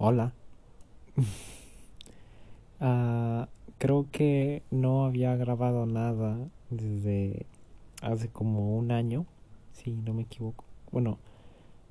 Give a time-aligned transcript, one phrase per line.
[0.00, 0.32] Hola.
[2.80, 3.48] Ah,
[3.78, 6.38] creo que no había grabado nada
[6.70, 7.44] desde
[8.02, 9.26] hace como un año,
[9.72, 10.64] si no me equivoco.
[10.92, 11.18] Bueno,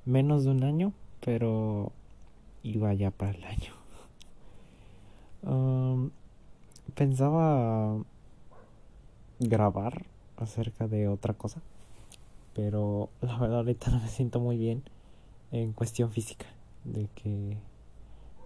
[0.06, 1.92] menos de un año, pero
[2.62, 3.74] iba ya para el año.
[6.94, 8.02] Pensaba
[9.38, 10.06] grabar
[10.38, 11.60] acerca de otra cosa,
[12.54, 14.84] pero la verdad ahorita no me siento muy bien
[15.52, 16.46] en cuestión física,
[16.84, 17.58] de que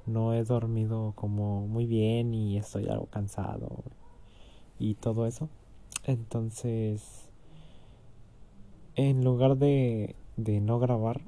[0.07, 3.85] no he dormido como muy bien y estoy algo cansado
[4.79, 5.49] y todo eso.
[6.05, 7.29] Entonces,
[8.97, 11.21] en lugar de, de no grabar,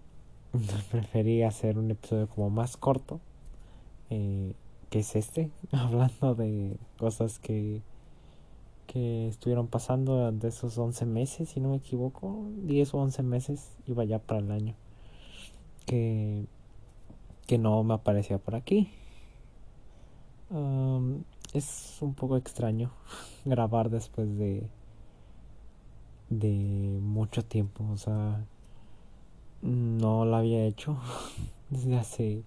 [0.90, 3.20] preferí hacer un episodio como más corto,
[4.10, 4.54] eh,
[4.90, 7.82] que es este, hablando de cosas que,
[8.86, 13.76] que estuvieron pasando durante esos 11 meses, si no me equivoco, 10 o 11 meses,
[13.86, 14.74] iba ya para el año,
[15.86, 16.46] que
[17.46, 18.90] que no me aparecía por aquí.
[21.52, 22.90] es un poco extraño
[23.44, 24.68] grabar después de
[26.30, 28.44] de mucho tiempo, o sea,
[29.62, 30.98] no lo había hecho
[31.70, 32.42] desde hace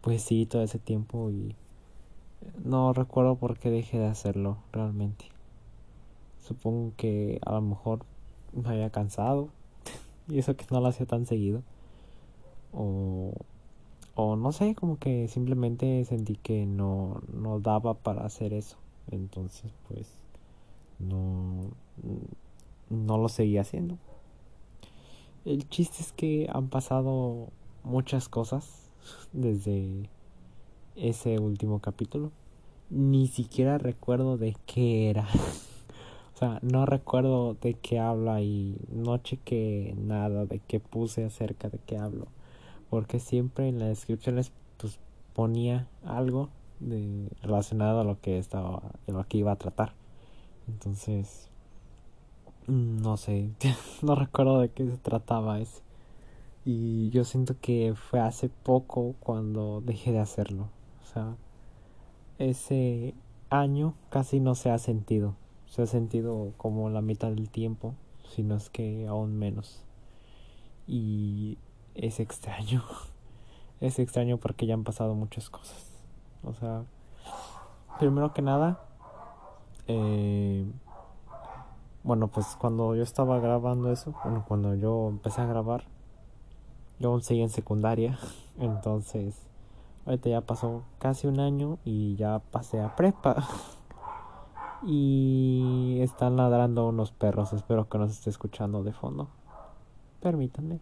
[0.00, 1.54] pues sí todo ese tiempo y
[2.64, 5.26] no recuerdo por qué dejé de hacerlo realmente.
[6.46, 8.00] Supongo que a lo mejor
[8.52, 9.48] me había cansado
[10.28, 11.62] y eso que no lo hacía tan seguido
[12.72, 13.32] o
[14.20, 18.76] o no sé, como que simplemente sentí que no, no daba para hacer eso.
[19.12, 20.08] Entonces, pues,
[20.98, 21.70] no,
[22.90, 23.96] no lo seguí haciendo.
[25.44, 27.46] El chiste es que han pasado
[27.84, 28.90] muchas cosas
[29.32, 30.10] desde
[30.96, 32.32] ese último capítulo.
[32.90, 35.28] Ni siquiera recuerdo de qué era.
[36.34, 41.68] o sea, no recuerdo de qué habla y no chequé nada de qué puse acerca
[41.68, 42.26] de qué hablo
[42.90, 44.98] porque siempre en las descripciones pues
[45.34, 46.48] ponía algo
[46.80, 49.92] de relacionado a lo que estaba de lo que iba a tratar.
[50.66, 51.48] Entonces
[52.66, 53.50] no sé
[54.02, 55.82] no recuerdo de qué se trataba ese
[56.64, 60.68] y yo siento que fue hace poco cuando dejé de hacerlo.
[61.02, 61.36] O sea
[62.38, 63.14] ese
[63.50, 65.34] año casi no se ha sentido.
[65.66, 67.94] Se ha sentido como la mitad del tiempo
[68.28, 69.82] si no es que aún menos.
[70.86, 71.58] Y
[71.98, 72.82] es extraño.
[73.80, 75.92] Es extraño porque ya han pasado muchas cosas.
[76.42, 76.82] O sea,
[78.00, 78.80] primero que nada,
[79.86, 80.68] eh,
[82.02, 85.84] bueno, pues cuando yo estaba grabando eso, bueno, cuando yo empecé a grabar,
[86.98, 88.18] yo aún seguía en secundaria,
[88.58, 89.46] entonces
[90.06, 93.46] ahorita ya pasó casi un año y ya pasé a prepa.
[94.82, 99.28] y están ladrando unos perros, espero que nos esté escuchando de fondo.
[100.20, 100.80] Permítanme.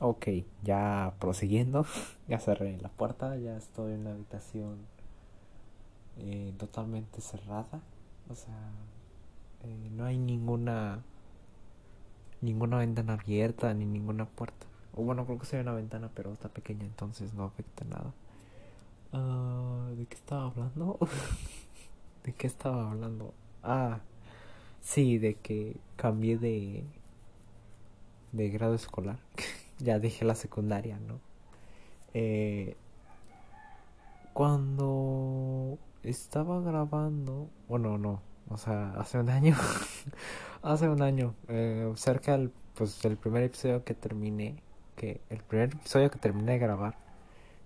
[0.00, 0.28] Ok,
[0.62, 1.84] ya prosiguiendo,
[2.28, 4.78] ya cerré la puerta, ya estoy en una habitación
[6.18, 7.80] eh, totalmente cerrada,
[8.28, 8.70] o sea,
[9.64, 11.02] eh, no hay ninguna
[12.40, 14.66] ninguna ventana abierta ni ninguna puerta.
[14.94, 18.12] Bueno, creo que se ve una ventana, pero está pequeña, entonces no afecta nada.
[19.12, 20.98] Uh, ¿De qué estaba hablando?
[22.24, 23.32] ¿De qué estaba hablando?
[23.62, 24.00] Ah,
[24.82, 26.84] sí, de que cambié de
[28.32, 29.18] de grado escolar.
[29.78, 31.20] ya dije la secundaria, ¿no?
[32.14, 32.76] Eh,
[34.32, 39.56] cuando estaba grabando, bueno, no, o sea, hace un año,
[40.62, 44.62] hace un año, eh, cerca del, pues, del primer episodio que terminé,
[44.96, 46.96] que el primer episodio que terminé de grabar,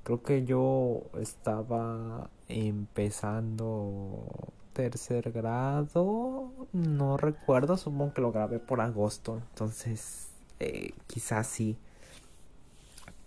[0.04, 4.26] creo que yo estaba empezando
[4.72, 10.30] tercer grado, no recuerdo, supongo que lo grabé por agosto, entonces
[10.60, 11.76] eh, quizás sí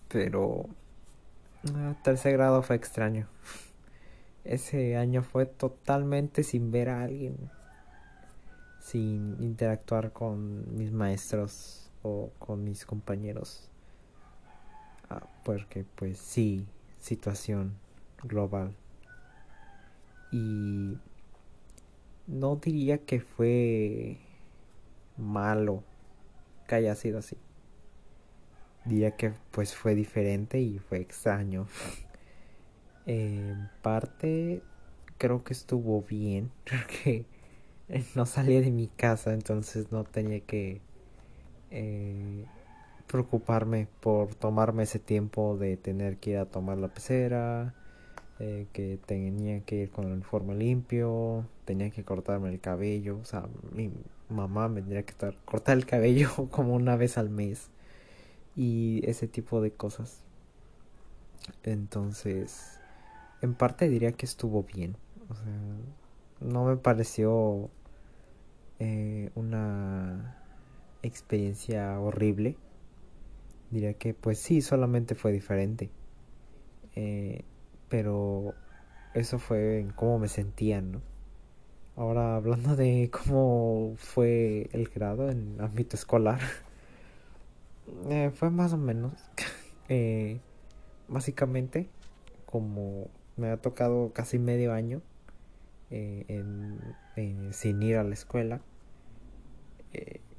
[0.08, 0.68] pero
[2.04, 3.28] tercer grado fue extraño.
[4.44, 7.50] Ese año fue totalmente sin ver a alguien,
[8.80, 13.72] sin interactuar con mis maestros o con mis compañeros.
[15.10, 16.68] Ah, porque pues sí,
[17.00, 17.74] situación
[18.24, 18.76] global.
[20.32, 21.00] Y
[22.28, 24.20] no diría que fue
[25.18, 25.84] malo
[26.68, 27.38] que haya sido así
[28.86, 31.68] diría que pues fue diferente y fue extraño.
[33.06, 34.62] en parte
[35.18, 37.26] creo que estuvo bien porque
[38.16, 40.82] no salía de mi casa entonces no tenía que
[41.72, 42.46] eh,
[43.08, 47.74] preocuparme por tomarme ese tiempo de tener que ir a tomar la pecera
[48.40, 53.26] eh, que tenía que ir con el uniforme limpio tenía que cortarme el cabello o
[53.26, 53.92] sea mi
[54.30, 55.14] mamá me tendría que
[55.46, 57.70] cortar el cabello como una vez al mes
[58.56, 60.24] y ese tipo de cosas.
[61.64, 62.80] Entonces,
[63.42, 64.98] en parte diría que estuvo bien.
[65.30, 65.46] O sea,
[66.40, 67.70] no me pareció
[68.80, 70.38] eh, una
[71.04, 72.58] experiencia horrible.
[73.72, 75.90] Diría que pues sí, solamente fue diferente.
[76.96, 77.44] Eh,
[77.90, 78.54] pero
[79.14, 81.02] eso fue en cómo me sentía, ¿no?
[81.96, 86.40] Ahora hablando de cómo fue el grado en ámbito escolar,
[88.10, 89.14] eh, fue más o menos,
[89.90, 90.40] eh,
[91.08, 91.90] básicamente,
[92.46, 95.02] como me ha tocado casi medio año
[95.92, 98.62] eh, en, sin ir a la escuela,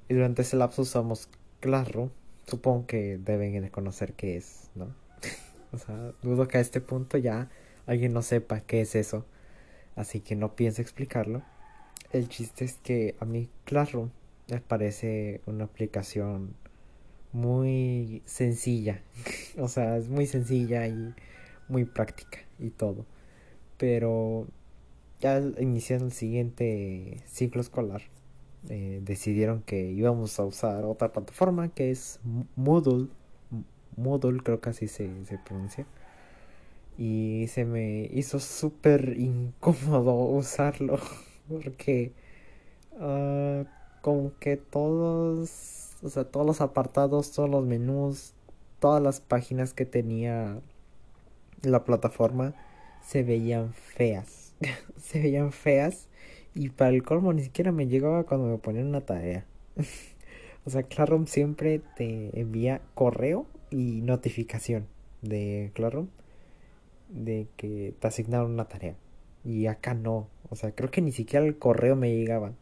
[0.08, 2.10] y durante ese lapso usamos Classroom,
[2.46, 4.94] supongo que deben de conocer qué es, ¿no?
[5.72, 7.48] o sea, dudo que a este punto ya
[7.87, 9.25] alguien no sepa qué es eso
[9.96, 11.43] así que no pienso explicarlo.
[12.12, 14.10] El chiste es que a mí Classroom
[14.48, 16.54] me parece una aplicación
[17.36, 19.02] muy sencilla,
[19.58, 21.14] o sea, es muy sencilla y
[21.68, 23.04] muy práctica y todo.
[23.76, 24.46] Pero
[25.20, 28.02] ya iniciando el siguiente ciclo escolar,
[28.68, 32.20] eh, decidieron que íbamos a usar otra plataforma que es
[32.56, 33.08] Moodle.
[33.96, 35.86] Moodle creo que así se, se pronuncia
[36.98, 40.98] y se me hizo súper incómodo usarlo
[41.48, 42.12] porque
[42.92, 43.64] uh,
[44.00, 48.32] como que todos o sea todos los apartados todos los menús
[48.79, 50.61] todas las páginas que tenía
[51.62, 52.55] la plataforma
[53.03, 54.55] se veían feas
[54.97, 56.08] se veían feas
[56.55, 59.44] y para el colmo ni siquiera me llegaba cuando me ponían una tarea
[60.64, 64.87] o sea Classroom siempre te envía correo y notificación
[65.23, 66.08] de Classroom
[67.08, 68.97] de que te asignaron una tarea.
[69.44, 70.29] Y acá no.
[70.50, 72.53] O sea, creo que ni siquiera el correo me llegaba.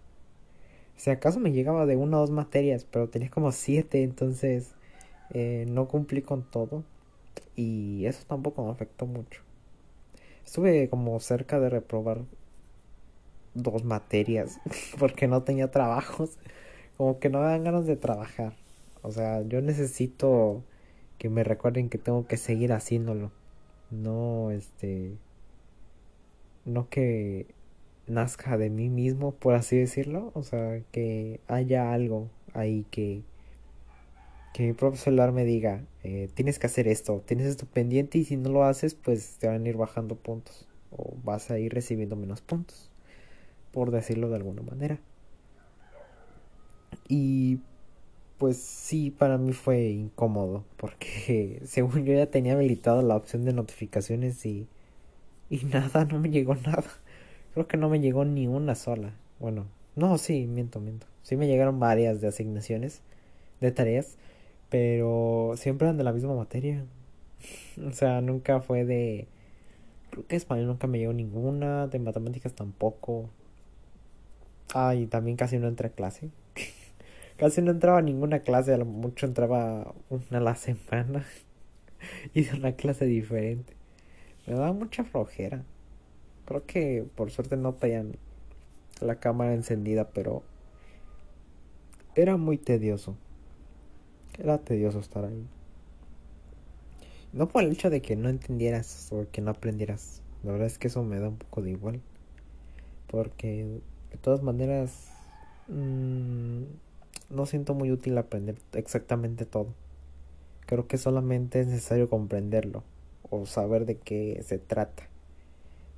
[0.96, 4.74] Sea, acaso me llegaba de una o dos materias, pero tenía como siete, entonces
[5.30, 6.84] eh, no cumplí con todo.
[7.56, 9.42] Y eso tampoco me afectó mucho.
[10.44, 12.22] Estuve como cerca de reprobar
[13.54, 14.60] dos materias
[14.98, 16.38] porque no tenía trabajos.
[16.96, 18.54] Como que no me dan ganas de trabajar.
[19.02, 20.62] O sea, yo necesito
[21.18, 23.30] que me recuerden que tengo que seguir haciéndolo
[23.94, 25.16] no este
[26.64, 27.46] no que
[28.06, 33.22] nazca de mí mismo por así decirlo o sea que haya algo ahí que
[34.52, 38.36] que mi profesor me diga eh, tienes que hacer esto tienes esto pendiente y si
[38.36, 42.16] no lo haces pues te van a ir bajando puntos o vas a ir recibiendo
[42.16, 42.90] menos puntos
[43.72, 44.98] por decirlo de alguna manera
[47.08, 47.58] y
[48.38, 53.52] pues sí, para mí fue incómodo, porque según yo ya tenía habilitada la opción de
[53.52, 54.66] notificaciones y,
[55.50, 56.84] y nada, no me llegó nada.
[57.54, 59.14] Creo que no me llegó ni una sola.
[59.38, 61.06] Bueno, no, sí, miento, miento.
[61.22, 63.00] Sí me llegaron varias de asignaciones,
[63.60, 64.18] de tareas,
[64.70, 66.84] pero siempre eran de la misma materia.
[67.86, 69.28] o sea, nunca fue de...
[70.10, 73.30] Creo que español nunca me llegó ninguna, de matemáticas tampoco.
[74.74, 76.30] Ah, y también casi no entré a clase.
[77.36, 81.24] Casi no entraba a ninguna clase, a lo mucho entraba una a la semana.
[82.34, 83.74] y de una clase diferente.
[84.46, 85.64] Me daba mucha flojera.
[86.46, 88.16] Creo que por suerte no tenían
[89.00, 90.42] la cámara encendida, pero
[92.14, 93.16] era muy tedioso.
[94.38, 95.46] Era tedioso estar ahí.
[97.32, 100.22] No por el hecho de que no entendieras o que no aprendieras.
[100.42, 102.00] La verdad es que eso me da un poco de igual.
[103.08, 105.10] Porque de todas maneras...
[105.68, 106.64] Mmm,
[107.30, 109.74] no siento muy útil aprender exactamente todo.
[110.66, 112.84] Creo que solamente es necesario comprenderlo
[113.30, 115.08] o saber de qué se trata.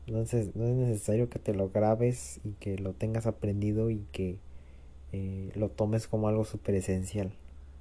[0.07, 4.39] Entonces no es necesario que te lo grabes y que lo tengas aprendido y que
[5.13, 7.33] eh, lo tomes como algo súper esencial.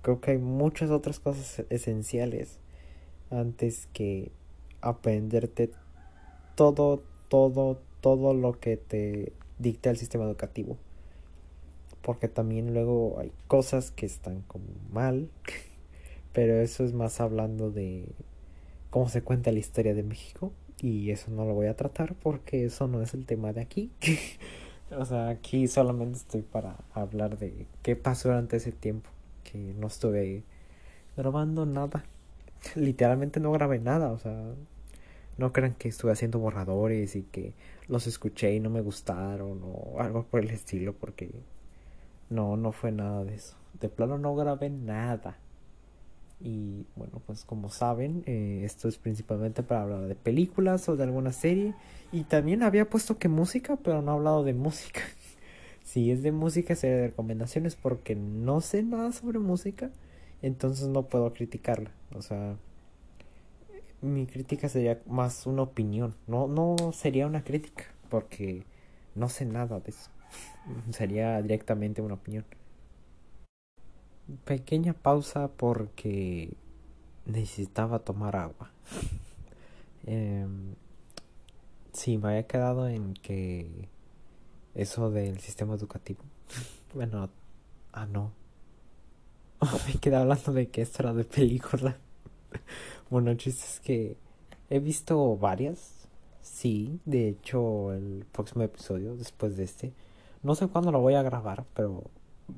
[0.01, 2.59] Creo que hay muchas otras cosas esenciales
[3.29, 4.31] antes que
[4.81, 5.71] aprenderte
[6.55, 10.77] todo, todo, todo lo que te dicta el sistema educativo
[12.05, 15.27] porque también luego hay cosas que están como mal,
[16.33, 18.05] pero eso es más hablando de
[18.91, 20.53] cómo se cuenta la historia de México
[20.85, 23.91] y eso no lo voy a tratar porque eso no es el tema de aquí.
[24.91, 29.09] o sea, aquí solamente estoy para hablar de qué pasó durante ese tiempo,
[29.43, 30.43] que no estuve
[31.17, 32.03] grabando nada.
[32.75, 34.53] Literalmente no grabé nada, o sea,
[35.39, 37.55] no crean que estuve haciendo borradores y que
[37.87, 41.31] los escuché y no me gustaron o algo por el estilo porque
[42.29, 43.57] no, no fue nada de eso.
[43.81, 45.39] De plano no grabé nada.
[46.95, 51.31] Bueno, pues como saben, eh, esto es principalmente para hablar de películas o de alguna
[51.31, 51.73] serie.
[52.11, 55.01] Y también había puesto que música, pero no he hablado de música.
[55.83, 59.91] si es de música, sería de recomendaciones porque no sé nada sobre música.
[60.41, 61.91] Entonces no puedo criticarla.
[62.13, 62.57] O sea,
[64.01, 66.15] mi crítica sería más una opinión.
[66.27, 68.63] No, no sería una crítica, porque
[69.15, 70.09] no sé nada de eso.
[70.91, 72.45] Sería directamente una opinión.
[74.43, 76.55] Pequeña pausa porque
[77.25, 78.71] necesitaba tomar agua.
[80.05, 80.45] eh,
[81.93, 83.89] sí, me había quedado en que
[84.73, 86.23] eso del sistema educativo.
[86.93, 87.29] bueno,
[87.93, 88.31] ah, no.
[89.87, 91.97] me quedé hablando de que esto era de película.
[93.09, 94.17] bueno, el chiste es que
[94.69, 96.07] he visto varias.
[96.41, 99.93] Sí, de hecho, el próximo episodio, después de este,
[100.43, 102.03] no sé cuándo lo voy a grabar, pero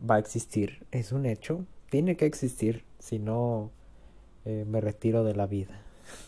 [0.10, 0.86] va a existir.
[0.92, 1.66] Es un hecho.
[1.90, 2.84] Tiene que existir.
[3.00, 3.72] Si no,
[4.48, 5.82] eh, me retiro de la vida.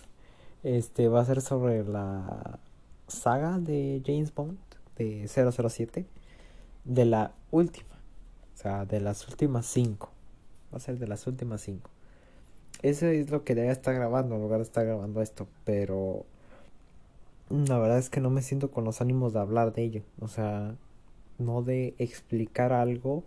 [0.63, 2.59] Este va a ser sobre la
[3.07, 4.57] saga de James Bond
[4.97, 6.05] de 007.
[6.83, 7.95] De la última.
[8.53, 10.11] O sea, de las últimas cinco.
[10.73, 11.89] Va a ser de las últimas cinco.
[12.81, 15.47] Eso es lo que ya está grabando en lugar de estar grabando esto.
[15.63, 16.25] Pero
[17.49, 20.03] la verdad es que no me siento con los ánimos de hablar de ello.
[20.19, 20.75] O sea,
[21.38, 23.23] no de explicar algo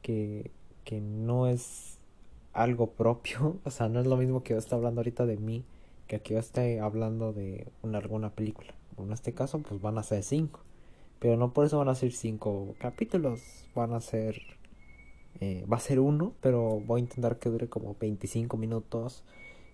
[0.00, 0.50] que,
[0.84, 1.95] que no es
[2.56, 3.58] algo propio.
[3.64, 5.64] O sea, no es lo mismo que yo esté hablando ahorita de mí
[6.06, 8.74] que aquí yo esté hablando de una, alguna película.
[8.98, 10.60] En este caso, pues van a ser cinco.
[11.18, 13.40] Pero no por eso van a ser cinco capítulos.
[13.74, 14.40] Van a ser.
[15.40, 19.24] Eh, va a ser uno, pero voy a intentar que dure como 25 minutos.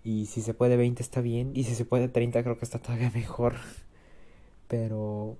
[0.04, 1.52] Y si se puede 20 está bien.
[1.54, 3.54] Y si se puede 30 creo que está todavía mejor.
[4.68, 5.36] Pero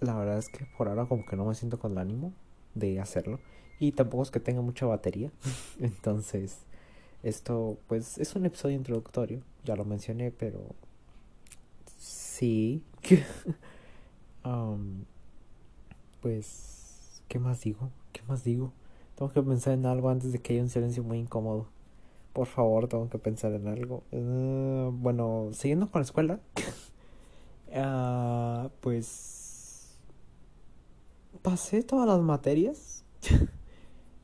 [0.00, 2.32] la verdad es que por ahora como que no me siento con el ánimo
[2.74, 3.40] de hacerlo.
[3.80, 5.30] Y tampoco es que tenga mucha batería.
[5.80, 6.58] Entonces,
[7.22, 9.42] esto pues es un episodio introductorio.
[9.64, 10.60] Ya lo mencioné, pero
[11.98, 12.82] sí.
[16.20, 17.90] pues, ¿qué más digo?
[18.12, 18.72] ¿Qué más digo?
[19.16, 21.66] Tengo que pensar en algo antes de que haya un silencio muy incómodo.
[22.32, 24.04] Por favor, tengo que pensar en algo.
[24.12, 26.40] Uh, bueno, siguiendo con la escuela.
[27.74, 29.98] uh, pues...
[31.42, 33.04] Pasé todas las materias.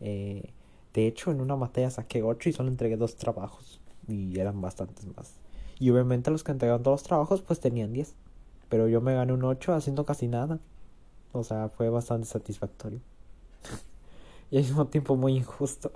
[0.00, 0.52] Eh,
[0.94, 3.80] de hecho, en una materia saqué 8 y solo entregué dos trabajos.
[4.06, 5.34] Y eran bastantes más.
[5.80, 8.14] Y obviamente los que entregaron todos los trabajos pues tenían 10.
[8.68, 10.60] Pero yo me gané un 8 haciendo casi nada.
[11.32, 13.00] O sea, fue bastante satisfactorio.
[14.50, 15.90] y al mismo tiempo muy injusto.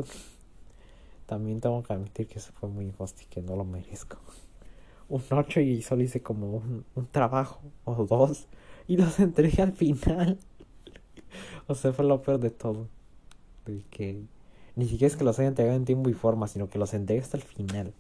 [1.27, 4.19] También tengo que admitir que eso fue muy injusto y que no lo merezco.
[5.09, 8.47] Un 8 y solo hice como un, un trabajo o dos.
[8.87, 10.39] Y los entregué al final.
[11.67, 12.89] o sea, fue lo peor de todo.
[13.91, 14.23] Que
[14.77, 17.21] ni siquiera es que los haya entregado en tiempo y forma, sino que los entregué
[17.21, 17.93] hasta el final.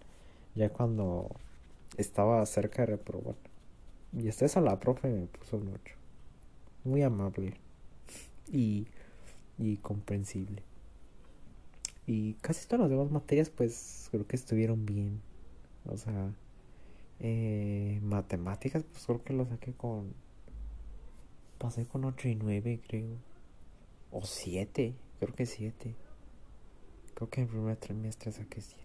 [0.55, 1.29] Ya cuando
[1.97, 3.37] estaba cerca de reprobar.
[4.17, 5.95] Y hasta eso la profe me puso un 8.
[6.85, 7.55] Muy amable.
[8.51, 8.87] Y,
[9.59, 10.63] y comprensible.
[12.07, 15.21] Y casi todas las demás materias pues creo que estuvieron bien.
[15.87, 16.33] O sea,
[17.21, 20.15] eh, matemáticas pues creo que lo saqué con...
[21.59, 23.17] Pasé con 8 y 9 creo.
[24.11, 25.95] O 7, creo que 7.
[27.15, 28.83] Creo que en el primer trimestre saqué 7.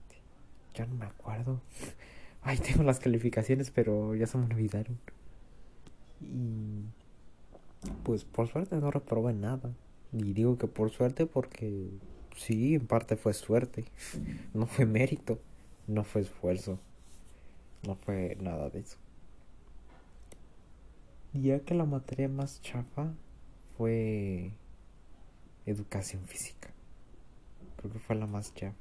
[0.73, 1.61] Ya no me acuerdo.
[2.41, 4.97] Ay, tengo las calificaciones, pero ya se me olvidaron.
[6.21, 6.83] Y
[8.03, 9.71] pues por suerte no reprobé nada.
[10.11, 11.89] Y digo que por suerte porque
[12.35, 13.85] sí, en parte fue suerte.
[14.53, 15.39] No fue mérito,
[15.87, 16.79] no fue esfuerzo.
[17.85, 18.97] No fue nada de eso.
[21.33, 23.11] Ya que la materia más chafa
[23.75, 24.51] fue
[25.65, 26.71] educación física.
[27.77, 28.75] Creo que fue la más chafa.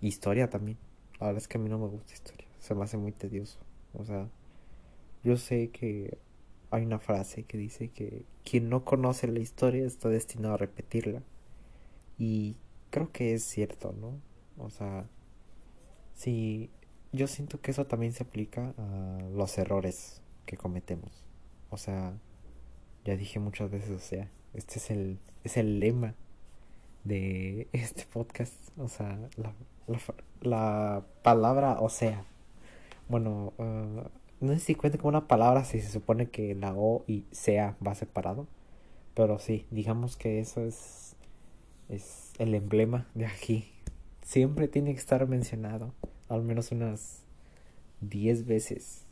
[0.00, 0.78] Historia también.
[1.20, 2.46] La verdad es que a mí no me gusta historia.
[2.58, 3.58] Se me hace muy tedioso.
[3.94, 4.28] O sea,
[5.22, 6.18] yo sé que
[6.70, 11.22] hay una frase que dice que quien no conoce la historia está destinado a repetirla.
[12.18, 12.56] Y
[12.90, 14.20] creo que es cierto, ¿no?
[14.58, 15.06] O sea,
[16.14, 16.70] sí,
[17.12, 21.24] yo siento que eso también se aplica a los errores que cometemos.
[21.70, 22.18] O sea,
[23.04, 26.14] ya dije muchas veces, o sea, este es el, es el lema
[27.04, 28.54] de este podcast.
[28.78, 29.52] O sea, la,
[29.86, 29.98] la,
[30.40, 32.24] la palabra o sea.
[33.08, 34.08] Bueno, uh,
[34.40, 37.76] no sé si cuenta como una palabra si se supone que la O y sea
[37.86, 38.46] va separado.
[39.14, 41.16] Pero sí, digamos que eso es,
[41.88, 43.70] es el emblema de aquí.
[44.22, 45.92] Siempre tiene que estar mencionado.
[46.28, 47.22] Al menos unas
[48.00, 49.04] 10 veces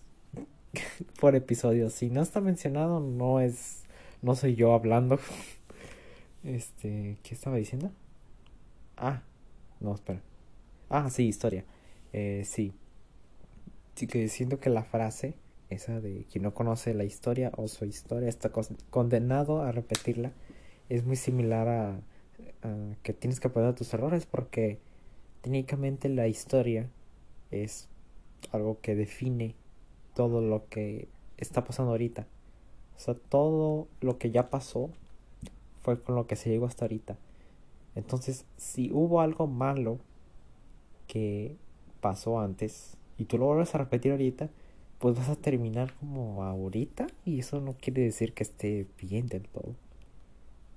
[1.20, 1.90] por episodio.
[1.90, 3.84] Si no está mencionado, no es.
[4.22, 5.18] No soy yo hablando.
[6.42, 7.18] Este.
[7.22, 7.90] ¿Qué estaba diciendo?
[8.96, 9.22] Ah,
[9.78, 10.22] no, espera.
[10.88, 11.64] Ah, sí, historia.
[12.14, 12.72] Eh, sí.
[13.94, 15.34] Sí que siento que la frase,
[15.68, 18.50] esa de quien no conoce la historia o su historia está
[18.88, 20.32] condenado a repetirla,
[20.88, 22.00] es muy similar a,
[23.02, 24.78] que tienes que aprender tus errores porque
[25.42, 26.88] técnicamente la historia
[27.50, 27.88] es
[28.52, 29.54] algo que define
[30.14, 32.26] todo lo que está pasando ahorita.
[33.00, 34.90] O sea, todo lo que ya pasó
[35.80, 37.16] fue con lo que se llegó hasta ahorita.
[37.94, 39.96] Entonces, si hubo algo malo
[41.06, 41.56] que
[42.02, 44.50] pasó antes y tú lo vuelves a repetir ahorita,
[44.98, 49.48] pues vas a terminar como ahorita y eso no quiere decir que esté bien del
[49.48, 49.74] todo.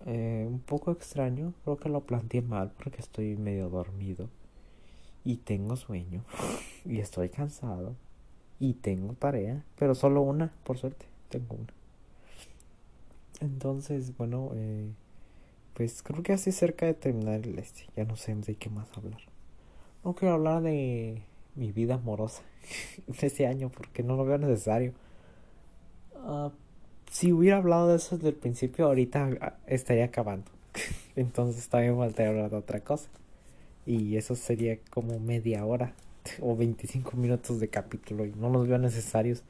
[0.06, 4.30] Eh, un poco extraño, creo que lo planteé mal porque estoy medio dormido
[5.26, 6.24] y tengo sueño
[6.86, 7.98] y estoy cansado
[8.62, 11.83] y tengo tarea, pero solo una, por suerte, tengo una.
[13.44, 14.90] Entonces, bueno, eh,
[15.74, 18.88] pues creo que así cerca de terminar el este, ya no sé de qué más
[18.96, 19.20] hablar.
[20.06, 21.22] No quiero hablar de
[21.56, 22.42] mi vida amorosa
[23.08, 24.94] de este año porque no lo veo necesario.
[26.16, 26.52] Uh,
[27.12, 30.50] si hubiera hablado de eso desde el principio, ahorita ah, estaría acabando.
[31.18, 33.10] Entonces también faltaría hablar de otra cosa.
[33.86, 35.94] Y eso sería como media hora
[36.42, 39.44] o 25 minutos de capítulo y no los veo necesarios.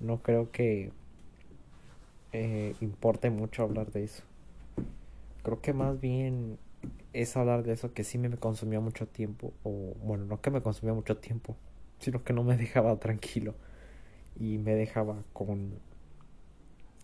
[0.00, 0.90] No creo que
[2.32, 2.74] eh,
[3.30, 4.22] mucho hablar de eso.
[5.42, 6.58] Creo que más bien
[7.12, 9.52] es hablar de eso que sí me consumía mucho tiempo.
[9.62, 11.56] O bueno, no que me consumía mucho tiempo,
[11.98, 13.54] sino que no me dejaba tranquilo.
[14.38, 15.72] Y me dejaba con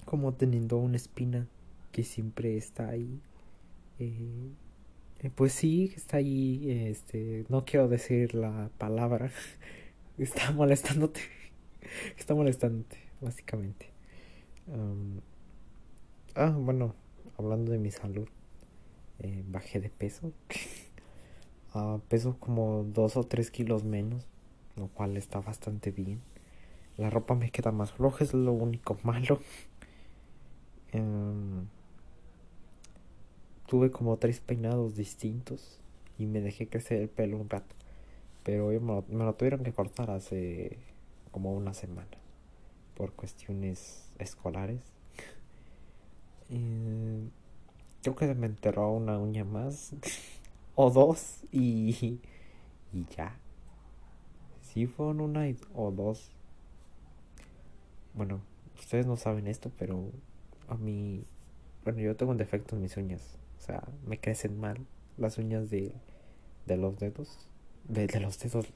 [0.04, 1.48] como teniendo una espina
[1.92, 3.20] que siempre está ahí.
[3.98, 4.52] Eh,
[5.34, 6.70] pues sí, está ahí.
[6.88, 9.30] Este, no quiero decir la palabra.
[10.18, 11.20] está molestándote.
[12.18, 13.95] está molestándote, básicamente.
[16.34, 16.94] Ah, bueno,
[17.38, 18.28] hablando de mi salud.
[19.18, 20.32] Eh, bajé de peso.
[21.78, 24.26] Ah, peso como dos o tres kilos menos.
[24.76, 26.22] Lo cual está bastante bien.
[26.96, 29.40] La ropa me queda más floja, es lo único malo.
[33.66, 35.80] Tuve como tres peinados distintos
[36.18, 37.74] y me dejé crecer el pelo un rato.
[38.44, 40.78] Pero me lo, tuvieron que cortar hace
[41.32, 42.08] como una semana
[42.96, 44.80] por cuestiones escolares.
[46.50, 47.28] Eh,
[48.02, 49.92] creo que se me enterró una uña más
[50.74, 52.20] o dos y,
[52.92, 53.38] y ya.
[54.60, 56.30] Si fueron una o dos.
[58.14, 58.40] Bueno,
[58.78, 60.10] ustedes no saben esto, pero
[60.68, 61.24] a mí,
[61.84, 63.38] bueno, yo tengo un defecto en mis uñas.
[63.58, 65.92] O sea, me crecen mal las uñas de,
[66.66, 67.38] de los dedos.
[67.88, 68.66] De, de los dedos.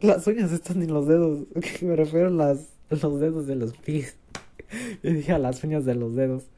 [0.00, 1.46] Las uñas están en los dedos.
[1.82, 4.16] Me refiero a las, los dedos de los pies.
[5.02, 6.50] Yo dije a las uñas de los dedos.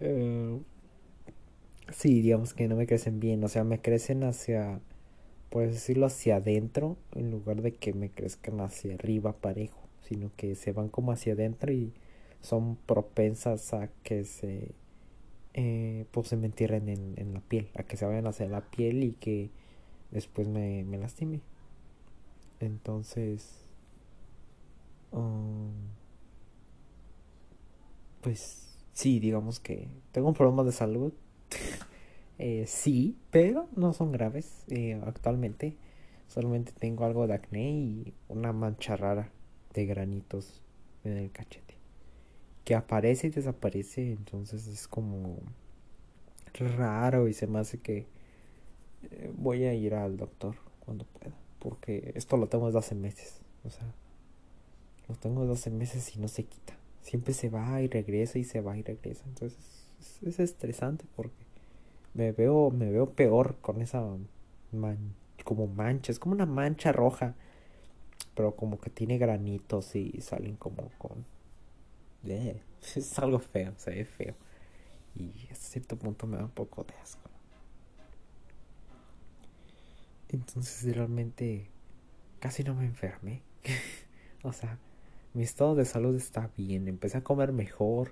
[0.00, 0.58] Eh,
[1.92, 3.42] sí, digamos que no me crecen bien.
[3.44, 4.80] O sea, me crecen hacia,
[5.50, 6.96] puedes decirlo, hacia adentro.
[7.14, 9.88] En lugar de que me crezcan hacia arriba parejo.
[10.02, 11.92] Sino que se van como hacia adentro y
[12.40, 14.74] son propensas a que se
[15.54, 18.60] eh, pues se me entierren en, en, la piel, a que se vayan hacia la
[18.70, 19.50] piel y que
[20.12, 21.40] después me, me lastime.
[22.60, 23.64] Entonces,
[25.10, 25.70] um,
[28.20, 31.12] pues sí, digamos que tengo un problema de salud.
[32.38, 35.76] eh, sí, pero no son graves eh, actualmente.
[36.26, 39.30] Solamente tengo algo de acné y una mancha rara
[39.72, 40.62] de granitos
[41.04, 41.68] en el cachete
[42.68, 45.38] que aparece y desaparece, entonces es como
[46.52, 48.06] raro y se me hace que
[49.10, 53.40] eh, voy a ir al doctor cuando pueda, porque esto lo tengo desde hace meses,
[53.64, 53.90] o sea,
[55.08, 58.44] lo tengo desde hace meses y no se quita, siempre se va y regresa y
[58.44, 59.58] se va y regresa, entonces
[60.24, 61.46] es, estresante porque
[62.14, 64.04] me veo me veo peor con esa
[65.44, 67.34] como mancha, es como una mancha roja,
[68.34, 71.24] pero como que tiene granitos y salen como con
[72.96, 74.34] es algo feo, se ve feo.
[75.16, 77.30] Y a cierto punto me da un poco de asco.
[80.28, 81.68] Entonces realmente
[82.40, 83.42] casi no me enfermé.
[84.42, 84.78] o sea,
[85.38, 86.88] mi estado de salud está bien.
[86.88, 88.10] Empecé a comer mejor.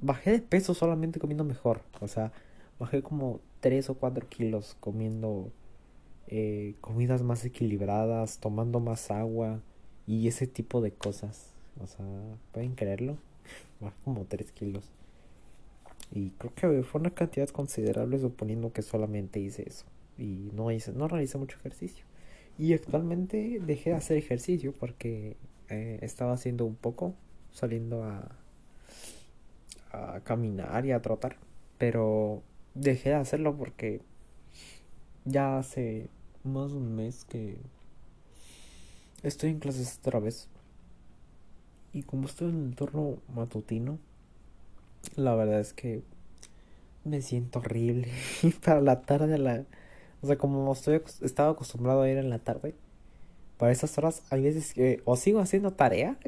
[0.00, 1.82] Bajé de peso solamente comiendo mejor.
[2.00, 2.32] O sea,
[2.80, 5.52] bajé como 3 o 4 kilos comiendo
[6.26, 9.60] eh, comidas más equilibradas, tomando más agua
[10.04, 11.52] y ese tipo de cosas.
[11.80, 12.04] O sea,
[12.50, 13.18] ¿pueden creerlo?
[13.80, 14.90] Más como 3 kilos.
[16.10, 19.84] Y creo que fue una cantidad considerable suponiendo que solamente hice eso.
[20.18, 22.04] Y no hice, no realicé mucho ejercicio.
[22.58, 25.36] Y actualmente dejé de hacer ejercicio porque
[25.72, 27.14] eh, estaba haciendo un poco,
[27.52, 28.30] saliendo a,
[29.92, 31.36] a caminar y a trotar.
[31.78, 32.42] Pero
[32.74, 34.00] dejé de hacerlo porque
[35.24, 36.08] ya hace
[36.44, 37.58] más de un mes que
[39.22, 40.48] estoy en clases otra vez.
[41.92, 43.98] Y como estoy en el entorno matutino,
[45.16, 46.02] la verdad es que
[47.04, 48.08] me siento horrible.
[48.64, 49.64] para la tarde, la,
[50.22, 52.74] o sea, como estoy, estaba acostumbrado a ir en la tarde,
[53.62, 56.18] para esas horas hay veces que o sigo haciendo tarea,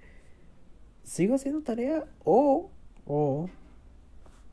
[1.04, 2.70] sigo haciendo tarea o,
[3.04, 3.50] o,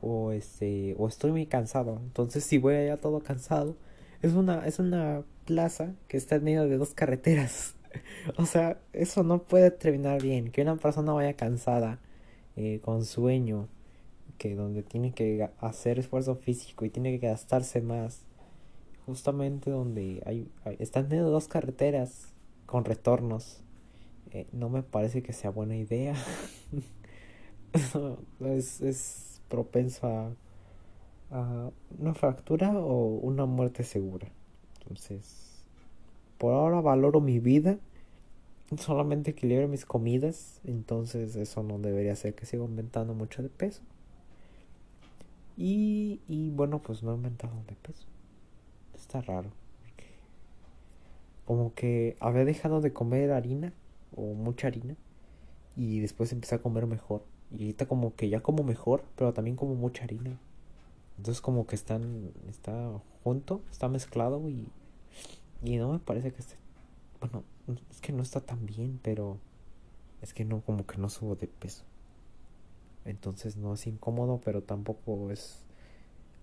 [0.02, 2.02] o este, o estoy muy cansado.
[2.04, 3.78] Entonces si voy allá todo cansado,
[4.22, 7.76] es una, es una plaza que está en medio de dos carreteras.
[8.38, 10.52] o sea, eso no puede terminar bien.
[10.52, 12.02] Que una persona vaya cansada,
[12.58, 13.70] eh, con sueño,
[14.38, 18.26] que donde tiene que hacer esfuerzo físico y tiene que gastarse más
[19.06, 22.34] justamente donde hay, están teniendo dos carreteras
[22.66, 23.62] con retornos.
[24.32, 26.16] Eh, no me parece que sea buena idea.
[28.39, 30.32] es, es propenso a,
[31.32, 34.28] a una fractura o una muerte segura.
[34.82, 35.63] Entonces,
[36.38, 37.78] por ahora valoro mi vida.
[38.78, 40.62] Solamente equilibro mis comidas.
[40.63, 43.82] Entonces eso no debería ser que siga aumentando mucho de peso.
[45.56, 48.12] Y, y bueno, pues no he aumentado de peso
[49.13, 49.49] está raro.
[51.45, 53.73] Como que había dejado de comer harina
[54.15, 54.95] o mucha harina
[55.76, 57.23] y después empecé a comer mejor.
[57.52, 60.39] Y ahorita como que ya como mejor, pero también como mucha harina.
[61.17, 62.89] Entonces como que están, está
[63.23, 64.67] junto, está mezclado y,
[65.62, 66.56] y no me parece que esté,
[67.19, 67.43] bueno,
[67.91, 69.38] es que no está tan bien, pero
[70.23, 71.84] es que no, como que no subo de peso.
[73.06, 75.63] Entonces no es incómodo, pero tampoco es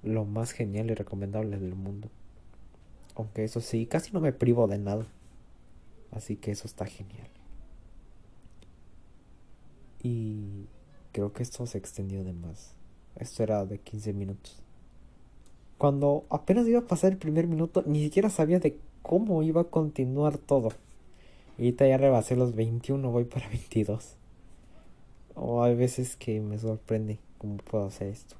[0.04, 2.11] lo más genial y recomendable del mundo.
[3.20, 5.06] Aunque eso sí, casi no me privo de nada.
[6.11, 7.28] Así que eso está genial.
[10.02, 10.66] Y
[11.12, 12.72] creo que esto se extendió de más.
[13.16, 14.62] Esto era de 15 minutos.
[15.76, 19.64] Cuando apenas iba a pasar el primer minuto, ni siquiera sabía de cómo iba a
[19.64, 20.70] continuar todo.
[21.59, 24.16] Y ahorita ya rebasé los 21, voy para 22.
[25.35, 28.37] O hay veces que me sorprende cómo puedo hacer esto.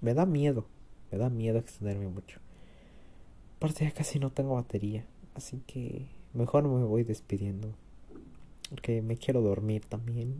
[0.00, 0.66] Me da miedo,
[1.10, 2.38] me da miedo extenderme mucho.
[3.62, 5.04] Aparte ya casi no tengo batería,
[5.36, 7.68] así que mejor me voy despidiendo.
[8.68, 10.34] Porque me quiero dormir también.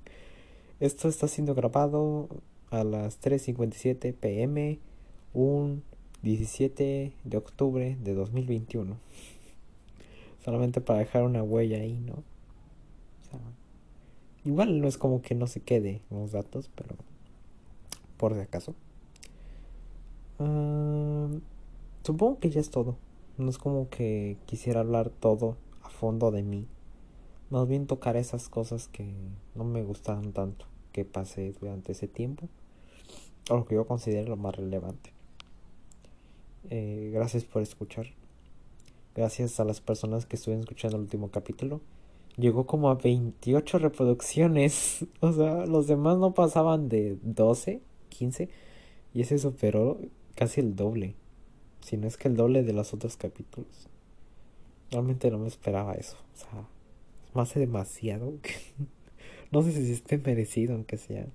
[0.80, 2.30] Esto está siendo grabado
[2.70, 4.78] a las 3.57 pm,
[5.34, 5.82] un
[6.22, 8.96] 17 de octubre de 2021.
[10.42, 12.22] Solamente para dejar una huella ahí, ¿no?
[14.46, 16.96] igual no es como que no se quede los datos, pero
[18.16, 18.74] por si acaso.
[20.38, 21.28] Ah,
[22.02, 22.96] Supongo que ya es todo.
[23.36, 26.66] No es como que quisiera hablar todo a fondo de mí.
[27.50, 29.14] Más bien tocar esas cosas que
[29.54, 32.48] no me gustaron tanto que pasé durante ese tiempo.
[33.50, 35.12] O lo que yo considero lo más relevante.
[36.70, 38.06] Eh, gracias por escuchar.
[39.14, 41.80] Gracias a las personas que estuvieron escuchando el último capítulo.
[42.36, 45.06] Llegó como a 28 reproducciones.
[45.20, 48.48] O sea, los demás no pasaban de 12, 15.
[49.14, 49.98] Y ese superó
[50.34, 51.14] casi el doble
[51.80, 53.88] si no es que el doble de los otros capítulos.
[54.90, 56.16] Realmente no me esperaba eso.
[56.34, 56.66] O sea,
[57.34, 58.34] me hace demasiado.
[59.52, 61.26] no sé si esté merecido, aunque sea.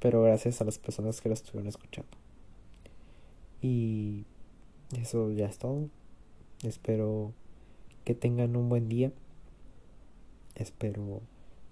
[0.00, 2.10] Pero gracias a las personas que lo estuvieron escuchando.
[3.62, 4.24] Y
[4.98, 5.88] eso ya es todo.
[6.62, 7.32] Espero
[8.04, 9.12] que tengan un buen día.
[10.54, 11.20] Espero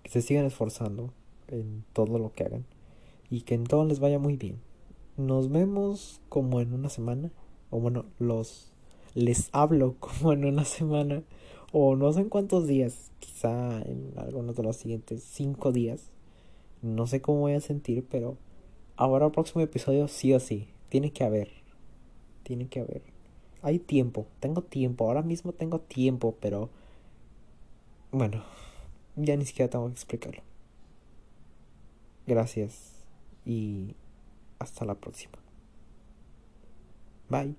[0.03, 1.13] que se sigan esforzando
[1.49, 2.65] en todo lo que hagan.
[3.31, 4.61] Y que en todo les vaya muy bien.
[5.17, 7.31] Nos vemos como en una semana
[7.71, 8.73] o bueno, los
[9.15, 11.23] les hablo como en una semana
[11.73, 16.11] o no sé en cuántos días, quizá en algunos de los siguientes cinco días.
[16.81, 18.37] No sé cómo voy a sentir, pero
[18.97, 21.51] ahora el próximo episodio sí o sí, tiene que haber,
[22.43, 23.03] tiene que haber.
[23.63, 26.71] Hay tiempo, tengo tiempo, ahora mismo tengo tiempo, pero
[28.13, 28.45] bueno,
[29.17, 30.43] ya ni siquiera tengo que explicarlo.
[32.27, 33.05] Gracias
[33.45, 33.95] y
[34.59, 35.48] hasta la próxima.
[37.31, 37.55] Bye.